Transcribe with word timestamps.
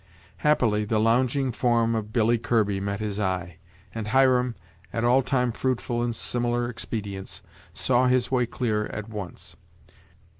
Happily, 0.37 0.83
the 0.83 0.97
lounging 0.97 1.51
form 1.51 1.93
of 1.93 2.11
Billy 2.11 2.39
Kirby 2.39 2.79
met 2.79 2.99
his 3.01 3.19
eye, 3.19 3.57
and 3.93 4.07
Hiram, 4.07 4.55
at 4.91 5.03
all 5.03 5.21
time 5.21 5.51
fruitful 5.51 6.03
in 6.03 6.11
similar 6.13 6.67
expedients, 6.67 7.43
saw 7.75 8.07
his 8.07 8.31
way 8.31 8.47
clear 8.47 8.87
at 8.87 9.09
once. 9.09 9.55